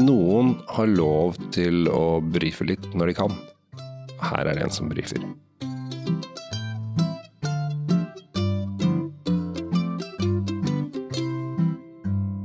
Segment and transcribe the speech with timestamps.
[0.00, 3.32] Noen har lov til å brife litt når de kan.
[4.24, 5.20] Her er det en som brifer.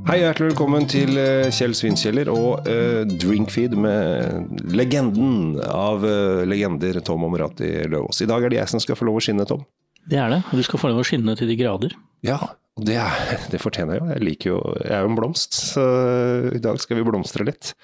[0.08, 7.00] Hei, hjertelig velkommen til eh, Kjell Svinkjeller og uh, Drinkfeed med legenden av uh, legender,
[7.04, 8.20] Tom Omrati Løvaas.
[8.24, 9.64] I dag er det jeg som skal få lov å skinne, Tom.
[10.04, 11.96] Det er det, og du skal få lov å skinne til de grader.
[12.26, 12.38] Ja,
[12.78, 12.98] og det,
[13.52, 14.10] det, fortjener jeg jo.
[14.14, 15.84] Jeg liker jo Jeg er jo en blomst, så
[16.54, 17.74] i dag skal vi blomstre litt.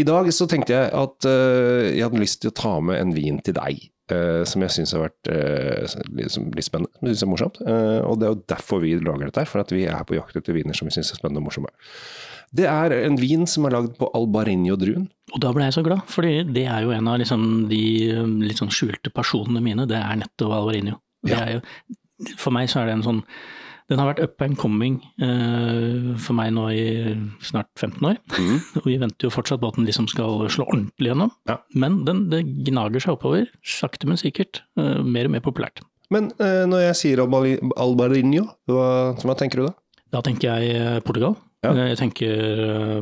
[0.00, 3.16] I dag så tenkte jeg at uh, jeg hadde lyst til å ta med en
[3.16, 3.88] vin til deg.
[4.12, 7.62] Uh, som jeg syns har vært uh, liksom, litt spennende, som jeg syns er morsomt.
[7.62, 10.36] og det er jo derfor vi lager dette her, for at vi er på jakt
[10.36, 11.70] etter viner som vi syns er spennende og morsomme.
[12.52, 15.06] Det er en vin som er lagd på albarinho-druen.
[15.32, 17.80] Og da ble jeg så glad, for det er jo en av liksom, de
[18.44, 19.88] litt sånn skjulte personene mine.
[19.88, 20.98] Det er nettopp albarinho.
[21.30, 21.46] Ja.
[22.36, 23.22] For meg så er det en sånn
[23.92, 26.84] den har vært up and coming uh, for meg nå i
[27.44, 28.18] snart 15 år.
[28.38, 28.56] Mm.
[28.80, 31.32] og vi venter jo fortsatt på at den liksom skal slå ordentlig gjennom.
[31.50, 31.58] Ja.
[31.76, 34.64] Men den, det gnager seg oppover, sakte, men sikkert.
[34.80, 35.84] Uh, mer og mer populært.
[36.12, 38.88] Men uh, når jeg sier Albarinho, hva,
[39.20, 39.76] hva, tenker du da?
[40.12, 41.38] Da tenker jeg Portugal.
[41.64, 41.72] Ja.
[41.78, 42.98] Jeg tenker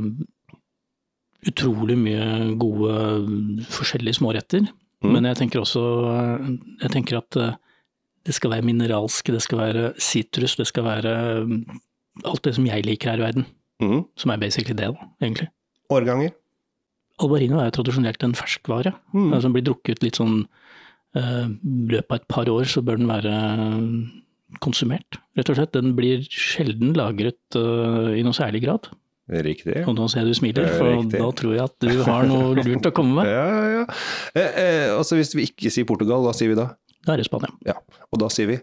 [1.49, 4.69] utrolig mye gode forskjellige småretter.
[5.01, 5.15] Mm.
[5.15, 5.83] Men jeg tenker også
[6.83, 7.39] jeg tenker at
[8.27, 11.63] det skal være mineralsk, det skal være sitrus, det skal være um,
[12.25, 13.47] alt det som jeg liker her i verden.
[13.81, 14.05] Mm.
[14.21, 15.49] Som er basically det, da, egentlig.
[15.91, 16.35] Årganger?
[17.21, 18.93] Albarino er jo tradisjonelt en ferskvare.
[19.13, 19.33] Mm.
[19.33, 20.43] Altså, den blir drukket litt sånn
[21.17, 23.93] uh, løpet av et par år så bør den være um,
[24.65, 25.77] konsumert, rett og slett.
[25.77, 28.91] Den blir sjelden lagret uh, i noe særlig grad.
[29.31, 29.77] Riktig.
[29.87, 31.21] Og nå ser jeg du smiler, for Riktig.
[31.23, 33.31] da tror jeg at du har noe lurt å komme med.
[33.37, 33.45] ja,
[33.77, 33.83] ja.
[34.35, 36.73] Eh, eh, altså hvis vi ikke sier Portugal, hva sier vi da?
[37.07, 37.53] Da er det Spania.
[37.67, 37.77] Ja,
[38.11, 38.59] Og da sier vi?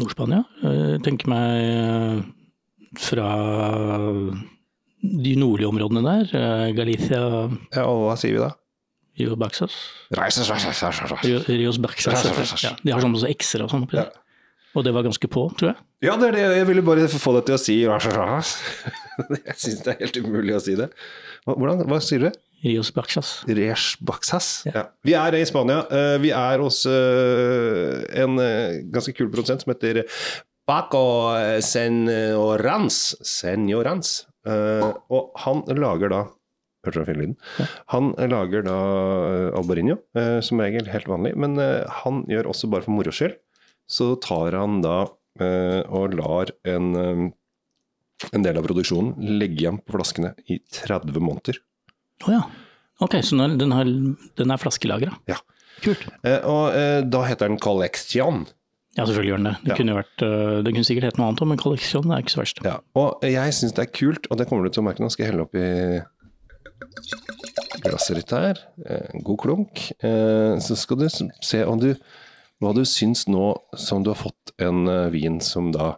[0.00, 0.42] Nord-Spania.
[0.64, 2.24] Jeg tenker meg eh,
[2.98, 3.28] fra
[5.04, 6.34] de nordlige områdene der.
[6.34, 7.20] Eh, Galicia
[7.74, 8.50] Ja, Og hva sier vi da?
[9.14, 9.74] Rio Baxas.
[10.10, 12.24] Rios Baxas.
[12.64, 14.10] Ja, de har sånn også x-er og sånn oppi der.
[14.74, 15.76] Og det var ganske på, tror jeg.
[16.02, 16.46] Ja, det er det.
[16.58, 20.62] Jeg ville bare få deg til å si Jeg syns det er helt umulig å
[20.64, 20.88] si det.
[21.46, 22.40] Hvordan, hva sier du?
[22.64, 23.44] Rios Baxas.
[23.46, 24.48] Rios Baxas.
[24.64, 24.72] Ja.
[24.78, 24.84] Ja.
[25.04, 25.82] Vi er i Spania.
[25.92, 30.04] Eh, vi er hos eh, en eh, ganske kul produsent som heter
[30.64, 31.04] Paco
[31.60, 33.02] Senorans.
[33.20, 34.14] Senorans.
[34.44, 36.24] Og han lager da
[36.84, 37.68] Hørte du den fine lyden?
[37.94, 38.74] Han lager da
[39.56, 39.94] albarinho,
[40.44, 41.30] som regel helt vanlig.
[41.40, 43.38] Men han gjør også bare for moro skyld.
[43.88, 44.98] Så tar han da
[45.88, 46.90] og lar en,
[48.28, 51.56] en del av produksjonen legge igjen på flaskene i 30 måneder.
[52.22, 52.42] Å oh, ja.
[53.02, 53.88] Ok, så den, har,
[54.38, 55.16] den er flaskelagra.
[55.30, 55.40] Ja.
[55.82, 56.04] Kult.
[56.22, 58.44] Eh, og eh, da heter den Collection.
[58.94, 59.54] Ja, selvfølgelig gjør den det.
[59.64, 59.76] Det, ja.
[59.80, 62.40] kunne, vært, uh, det kunne sikkert hett noe annet òg, men Collection er ikke så
[62.44, 62.60] verst.
[62.62, 65.08] Ja, Og jeg syns det er kult, og det kommer du til å merke nå.
[65.10, 65.64] Skal jeg helle oppi
[67.82, 68.60] glasset ditt her.
[68.86, 69.82] En god klunk.
[69.98, 71.90] Eh, så skal du se du,
[72.62, 75.96] hva du syns nå som du har fått en vin som da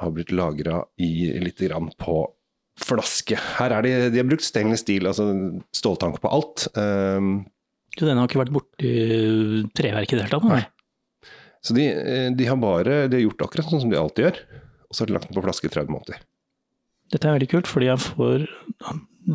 [0.00, 2.24] har blitt lagra litt grann på
[2.84, 3.38] flaske.
[3.58, 5.26] Her er de, de har brukt stainless steel, altså
[5.76, 6.66] ståltank på alt.
[6.74, 7.42] Um,
[7.96, 8.92] du, den har ikke vært borti
[9.76, 10.48] treverket i det hele tatt?
[10.50, 10.62] Nei.
[11.60, 11.86] Så de,
[12.36, 14.38] de, har bare de har gjort akkurat sånn som de alltid gjør,
[14.88, 16.22] og så har de lagt den på flaske i 30 måneder.
[17.10, 18.44] Dette er veldig kult, fordi jeg får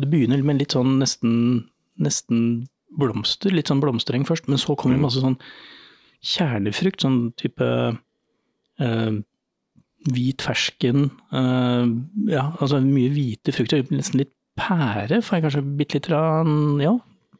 [0.00, 1.36] Det begynner med litt sånn nesten,
[2.00, 2.40] nesten
[2.98, 5.06] blomster, litt sånn blomstereng først, men så kommer det mm.
[5.06, 5.38] masse sånn
[6.26, 9.12] kjernefrukt, sånn type uh,
[10.12, 11.86] hvit fersken, uh,
[12.30, 13.86] ja, altså mye hvite frukter.
[13.94, 16.12] Nesten litt pære, får jeg kanskje bitte litt
[16.82, 16.94] ja,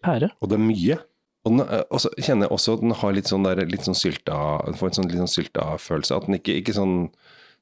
[0.04, 0.32] pære.
[0.40, 0.98] Og det er mye.
[1.46, 3.96] Og den, og så kjenner jeg også at den har litt sånn, der, litt sånn
[3.96, 4.36] sylta
[4.74, 6.18] får en sånn, litt sånn sylta følelse.
[6.18, 6.96] At den ikke, ikke sånn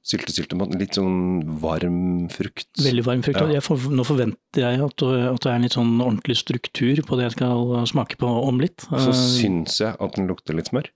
[0.05, 2.69] sylte-sylte, men litt sånn varm frukt.
[2.81, 3.41] Veldig varm frukt.
[3.53, 3.63] Ja.
[3.65, 7.29] For, nå forventer jeg at, at, det er en litt sånn ordentlig struktur på det
[7.29, 8.85] jeg skal smake på om litt.
[8.91, 10.91] Og Så uh, syns jeg at den lukter litt smør.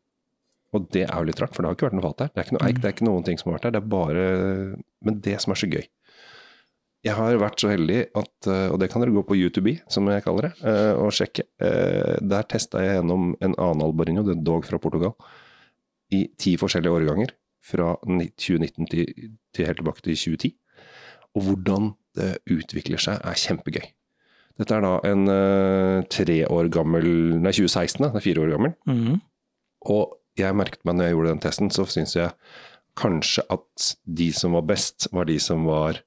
[0.76, 2.32] Og det er jo litt rart, for det har ikke vært noe fat der.
[2.32, 3.76] Det er ikke noe eik, det er ikke noen ting som har vært der.
[3.78, 4.26] Det er bare
[5.06, 5.86] Men det som er så gøy
[7.06, 10.08] Jeg har vært så heldig at, eh, og det kan dere gå på YouTube, som
[10.10, 11.46] jeg kaller det, eh, og sjekke.
[11.62, 15.14] Eh, der testa jeg gjennom en annen albarinho, det er dog fra Portugal,
[16.10, 17.30] i ti forskjellige årganger.
[17.62, 19.06] Fra 2019 til,
[19.54, 20.52] til helt tilbake til 2010.
[21.38, 23.86] Og hvordan det utvikler seg, er kjempegøy.
[24.58, 25.24] Dette er da en
[26.10, 27.06] tre år gammel
[27.38, 28.10] Nei, 2016, da.
[28.10, 28.74] Det er fire år gammel.
[28.90, 29.20] Mm.
[29.94, 32.34] Og jeg merket meg når jeg gjorde den testen, så syns jeg
[32.98, 36.00] kanskje at de som var best, var de som var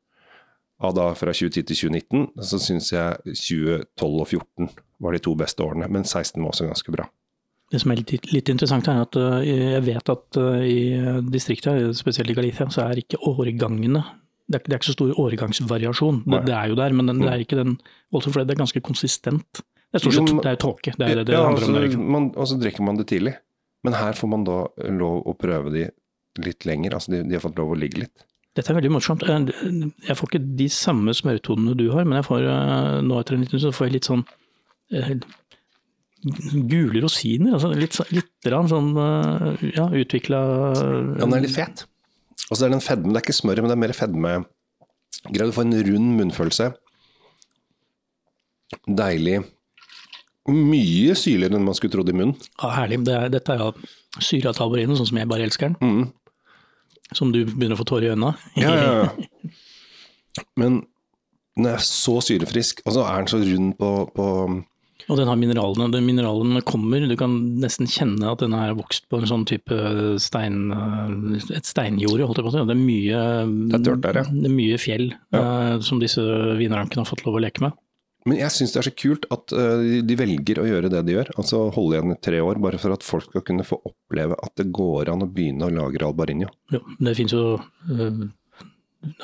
[0.82, 2.28] ja, da fra 2010 til 2019.
[2.48, 6.70] Så syns jeg 2012 og 2014 var de to beste årene, men 16 var også
[6.70, 7.08] ganske bra.
[7.72, 11.94] Det som er litt, litt interessant, er at uh, jeg vet at uh, i distriktet,
[11.96, 14.04] spesielt i Galicia, så er ikke årgangene
[14.52, 16.24] det, er, det er ikke så stor årgangsvariasjon.
[16.26, 17.78] Det, det er jo der, men den, det er ikke den
[18.12, 19.62] voldsomt, fordi det er ganske konsistent.
[19.62, 20.94] Det er stort sett det er tåke.
[20.98, 21.78] Det er det det ja, handler om.
[21.78, 23.38] der, altså, man, og så drikker man det tidlig.
[23.86, 24.60] Men her får man da
[24.94, 25.88] lov å prøve de
[26.42, 26.94] litt lenger.
[26.98, 28.26] Altså de, de har fått lov å ligge litt.
[28.56, 29.24] Dette er veldig morsomt.
[29.24, 29.46] Eh,
[30.10, 33.46] Jeg får ikke de samme smørtonene du har, men jeg får eh, nå etter en
[33.46, 34.26] liten stund så får jeg litt sånn
[34.92, 35.14] eh,
[36.72, 37.56] gule rosiner.
[37.58, 38.92] Altså litt, litt sånn
[39.72, 40.42] ja, utvikla
[40.76, 41.86] Ja, den er litt fet.
[42.50, 43.14] Og så er det en fedme.
[43.14, 44.34] Det er ikke smør, men det er mer fedme.
[45.30, 46.72] Greid å få en rund munnfølelse.
[48.88, 49.42] Deilig.
[50.50, 52.38] Mye syrligere enn man skulle trodd i munnen.
[52.58, 53.04] Ja, herlig.
[53.06, 55.78] Det er, dette er jo syra sånn som jeg bare elsker den.
[55.86, 56.08] Mm.
[57.14, 58.48] Som du begynner å få tårer i øynene av.
[58.58, 59.52] Ja, ja, ja.
[60.60, 60.82] Men
[61.60, 64.26] den er så syrefrisk, og så er den så rund på, på
[65.12, 65.90] Og den har mineralene.
[65.94, 67.06] Den mineralene kommer.
[67.06, 69.78] Du kan nesten kjenne at den har vokst på en sånn type
[70.24, 70.72] stein,
[71.52, 72.66] et steinjorde, holdt jeg på å si.
[72.66, 73.22] Det er mye,
[73.76, 74.26] Det er der, ja.
[74.32, 76.26] det er mye fjell eh, som disse
[76.58, 77.78] vinrankene har fått lov å leke med.
[78.30, 81.16] Men jeg syns det er så kult at øh, de velger å gjøre det de
[81.16, 81.32] gjør.
[81.42, 84.54] Altså holde igjen i tre år, bare for at folk skal kunne få oppleve at
[84.62, 86.52] det går an å begynne å lagre albarinio.
[86.74, 88.22] Ja, det finnes jo eh,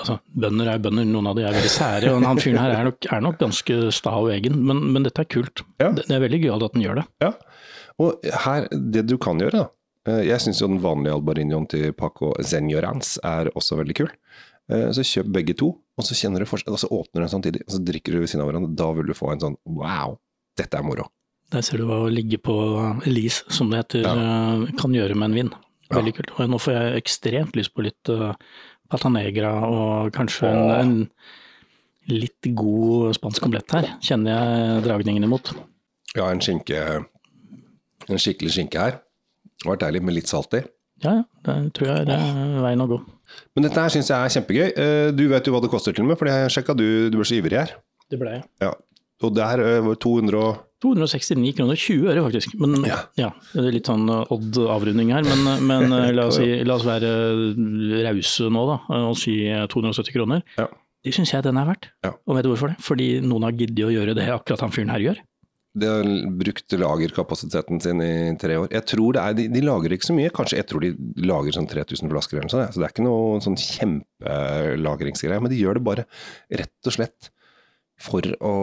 [0.02, 2.16] altså, Bønder er bønder, noen av de er veldig sære.
[2.16, 5.24] og Han fyren her er nok, er nok ganske sta og egen, men, men dette
[5.24, 5.66] er kult.
[5.78, 5.92] Ja.
[5.94, 7.08] Det, det er veldig gøyalt at den gjør det.
[7.24, 7.34] Ja,
[8.02, 9.68] og her, det du kan gjøre da,
[10.10, 14.12] eh, jeg synes jo den vanlige albarinioen til Paco Zenyorans er også veldig kul.
[14.72, 17.34] Eh, Så kjøp begge to, og så kjenner du forskjell, og så åpner du den
[17.36, 18.76] samtidig, og så drikker du ved siden av hverandre.
[18.76, 20.18] Da vil du få en sånn wow,
[20.60, 21.08] dette er moro.
[21.56, 22.54] Der ser du hva å ligge på
[23.08, 24.66] Elise, som det heter, ja.
[24.80, 25.52] kan gjøre med en vin.
[25.96, 26.34] Veldig kult.
[26.36, 28.34] Og nå får jeg ekstremt lyst på litt uh,
[28.92, 35.54] patanegra og kanskje en, en litt god spansk omelett her, kjenner jeg dragningene mot.
[36.18, 36.84] Ja, en skinke,
[38.08, 39.00] en skikkelig skinke her.
[39.58, 40.66] Det har vært deilig med litt salt i.
[41.06, 43.00] Ja, ja, det tror jeg er eh, veien å gå.
[43.56, 44.68] Men dette her synes jeg er kjempegøy.
[44.78, 47.18] Eh, Du vet jo hva det koster til og med, for jeg sjekket du, du
[47.20, 47.74] ble så ivrig her.
[48.12, 48.46] Det ble jeg.
[48.64, 48.74] Ja.
[49.26, 50.64] Og det her eh, var 200 og...
[50.86, 52.52] 269 kroner, 20 øre faktisk.
[52.62, 52.98] Men Ja.
[53.18, 55.26] ja, det er litt sånn uh, odd avrunding her.
[55.26, 57.10] Men, men la, oss si, la oss være
[58.06, 58.76] rause nå da,
[59.10, 60.44] og si uh, 270 kroner.
[60.60, 60.68] Ja.
[61.06, 61.90] Det syns jeg den er verdt.
[62.06, 62.12] Ja.
[62.28, 62.78] Og vet du hvorfor det?
[62.84, 65.22] Fordi noen har giddet å gjøre det akkurat han fyren her gjør.
[65.78, 66.10] De har
[66.40, 68.68] brukt lagerkapasiteten sin i tre år.
[68.74, 70.34] Jeg tror det er, de, de lager ikke så mye.
[70.34, 70.92] Kanskje jeg tror de
[71.28, 72.76] lager sånn 3000 flasker eller noe sånt.
[72.76, 75.44] Så det er ikke noe sånn kjempelagringsgreie.
[75.44, 76.08] Men de gjør det bare
[76.64, 77.32] rett og slett
[78.02, 78.56] for å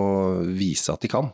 [0.54, 1.32] vise at de kan.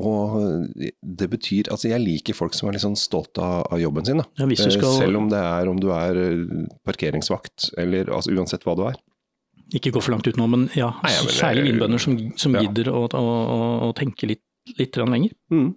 [0.00, 0.68] Og
[1.02, 4.22] det betyr Altså, jeg liker folk som er litt sånn stolte av, jobben sin.
[4.22, 4.26] Da.
[4.40, 8.64] Ja, Eh, skal Selv om det er om du er eh, parkeringsvakt, eller altså uansett
[8.64, 8.96] hva du er.
[9.72, 12.52] ikke gå for langt ut nå, men ja, Nei, ja, men særlig vinbønder som, som
[12.54, 12.60] ja.
[12.60, 13.28] gidder å, å,
[13.88, 14.42] å tenke litt,
[14.78, 15.34] litt lenger.
[15.52, 15.74] Mm.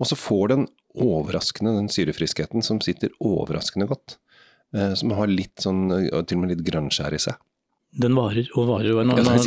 [0.00, 4.18] Og så får den overraskende, den syrefriskheten som sitter overraskende godt.
[4.76, 7.40] Eh, som har litt sånn, til og med litt grønnskjær i seg.
[7.92, 8.94] Den varer og varer.
[8.96, 9.38] Og nå, nå, nå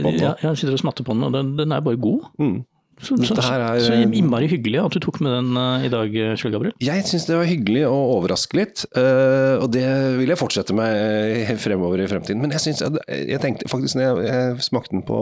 [0.00, 0.12] nå.
[0.40, 2.30] Jeg sitter og smatter på den, og den, den er bare god.
[2.40, 2.62] Mm.
[3.00, 6.52] Så, så, er- så innmari hyggelig at du tok med den uh, i dag, Kjell
[6.52, 6.74] Gabriel.
[6.84, 9.84] Jeg syns det var hyggelig å overraske litt, uh, og det
[10.18, 12.42] vil jeg fortsette med eh, fremover i fremtiden.
[12.44, 15.20] Men jeg synes, jeg, jeg tenkte faktisk når jeg, jeg smakte den på,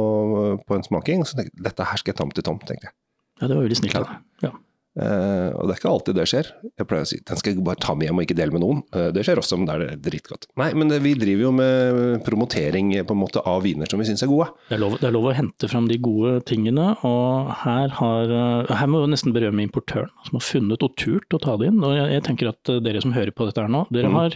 [0.67, 2.91] på en smaking, så tenkte jeg dette her skal jeg ta med til Tom, tenkte
[2.91, 2.97] jeg.
[3.39, 4.25] Ja, det var veldig snilt av deg.
[4.49, 4.53] Ja.
[4.99, 6.49] Eh, og det er ikke alltid det skjer.
[6.81, 8.63] Jeg pleier å si den skal jeg bare ta med hjem og ikke dele med
[8.65, 8.81] noen.
[8.95, 10.49] Uh, det skjer også, men da er det dritgodt.
[10.59, 14.09] Nei, men det, vi driver jo med promotering på en måte av viner som vi
[14.09, 14.49] syns er gode.
[14.69, 18.33] Det, er lov, det er lov å hente fram de gode tingene, og her, har,
[18.33, 21.71] uh, her må jeg nesten berømme importøren som har funnet og turt å ta det
[21.71, 21.79] inn.
[21.85, 24.17] Og jeg, jeg tenker at uh, dere som hører på dette her nå, dere, Mm.
[24.17, 24.35] har,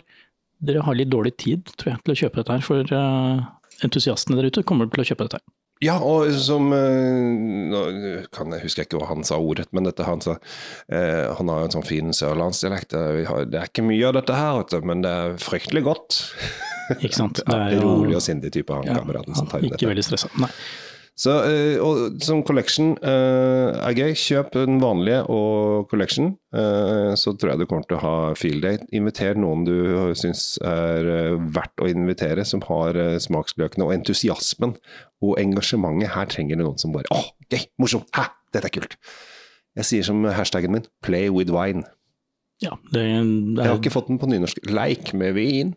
[0.61, 3.43] dere har litt dårlig tid tror jeg, til å kjøpe dette her, for uh,
[3.83, 5.47] entusiastene der ute kommer til å kjøpe dette her.
[5.83, 7.23] Ja, og som eh,
[7.73, 7.81] Nå
[8.35, 10.37] kan jeg husker jeg ikke hva han sa ordet, men dette han sa
[10.89, 12.95] eh, Han har jo en sånn fin sørlandsdialekt.
[12.95, 16.21] eh, Det er ikke mye av dette her, men det er fryktelig godt.
[17.01, 17.43] Ikke sant?
[17.49, 20.07] Det er jo- rolig og sindig type, han Ja, kameraten som tar inn Ikke veldig
[20.07, 20.31] stressa.
[20.39, 20.51] Nei.
[21.23, 24.15] Så, eh, og som collection eh, er gøy.
[24.19, 28.65] Kjøp den vanlige og collection, eh, så tror jeg du kommer til å ha field
[28.67, 28.89] date.
[28.97, 29.77] Inviter noen du
[30.19, 34.75] syns er verdt å invitere, som har smaksløkene og entusiasmen
[35.23, 36.11] og engasjementet.
[36.17, 38.99] Her trenger du noen som bare Å, gøy, morsomt, hæ, dette er kult.
[39.79, 41.87] Jeg sier som hashtaggen min, 'play with wine'.
[42.63, 44.59] Ja, det, det Jeg har er, ikke fått den på nynorsk.
[44.71, 45.75] Leik med vin.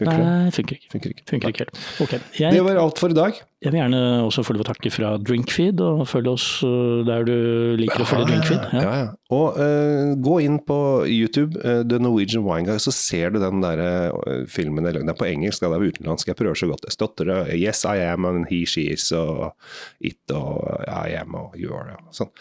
[0.00, 0.24] Funker det?
[0.24, 0.86] Nei, funker ikke.
[0.94, 1.22] Funker ikke.
[1.28, 1.80] Funker ikke helt.
[2.00, 3.36] Ok, Det var alt for i dag.
[3.62, 7.26] jeg vil gjerne også få lov å takke fra Drinkfeed, og følge oss uh, der
[7.28, 7.34] du
[7.76, 8.62] liker å følge Drinkfeed.
[8.72, 8.94] Ja, Ja.
[9.02, 9.08] ja.
[9.36, 13.60] Og uh, gå inn på YouTube, uh, The Norwegian Wine Guy, så ser du den
[13.60, 13.82] der
[14.16, 14.80] uh, filmen.
[14.88, 16.28] eller Den er på engelsk, det er utenlandsk.
[16.32, 16.86] Jeg prøver så godt.
[16.88, 17.38] Det støtter det.
[17.60, 19.52] Yes, I am, and he, she is, og
[20.00, 21.98] it, og I am, og you are.
[22.00, 22.32] og Sånn.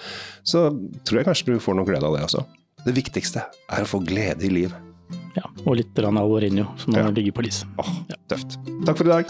[0.48, 0.64] Så
[1.04, 2.46] tror jeg kanskje du får noe glede av det også.
[2.88, 4.88] Det viktigste er å få glede i livet.
[5.36, 7.10] Ja, og litt grann Alvarinho, som nå Ja.
[7.10, 7.64] ligger på lis.
[7.80, 7.92] Åh,
[8.28, 8.58] tøft.
[8.86, 9.26] Takk for i dag.